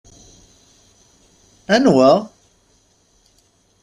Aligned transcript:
Anwa? 1.73 2.09